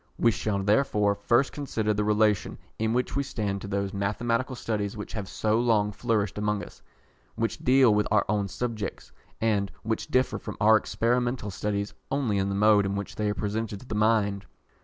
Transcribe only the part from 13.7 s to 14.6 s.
to the mind.